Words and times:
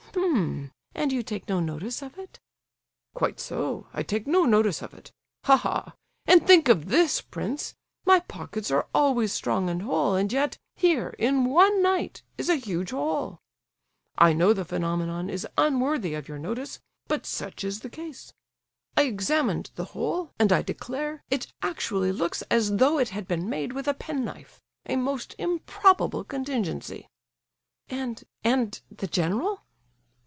"H'm! 0.13 0.71
and 0.93 1.13
you 1.13 1.23
take 1.23 1.47
no 1.47 1.61
notice 1.61 2.01
of 2.01 2.17
it?" 2.19 2.37
"Quite 3.13 3.39
so, 3.39 3.87
I 3.93 4.03
take 4.03 4.27
no 4.27 4.43
notice 4.43 4.81
of 4.81 4.93
it. 4.93 5.13
Ha, 5.45 5.55
ha! 5.55 5.95
and 6.25 6.45
think 6.45 6.67
of 6.67 6.89
this, 6.89 7.21
prince, 7.21 7.75
my 8.05 8.19
pockets 8.19 8.71
are 8.71 8.87
always 8.93 9.31
strong 9.31 9.69
and 9.69 9.81
whole, 9.83 10.15
and 10.15 10.31
yet, 10.33 10.57
here 10.75 11.15
in 11.17 11.45
one 11.45 11.81
night, 11.81 12.23
is 12.37 12.49
a 12.49 12.55
huge 12.57 12.91
hole. 12.91 13.39
I 14.17 14.33
know 14.33 14.51
the 14.51 14.65
phenomenon 14.65 15.29
is 15.29 15.47
unworthy 15.57 16.13
of 16.13 16.27
your 16.27 16.39
notice; 16.39 16.79
but 17.07 17.25
such 17.25 17.63
is 17.63 17.79
the 17.79 17.89
case. 17.89 18.33
I 18.97 19.03
examined 19.03 19.71
the 19.75 19.85
hole, 19.95 20.33
and 20.37 20.51
I 20.51 20.61
declare 20.61 21.23
it 21.29 21.47
actually 21.61 22.11
looks 22.11 22.41
as 22.43 22.75
though 22.77 22.97
it 22.99 23.09
had 23.09 23.29
been 23.29 23.49
made 23.49 23.71
with 23.71 23.87
a 23.87 23.93
pen 23.93 24.25
knife, 24.25 24.59
a 24.85 24.97
most 24.97 25.35
improbable 25.39 26.25
contingency." 26.25 27.07
"And—and—the 27.89 29.07
general?" 29.07 29.61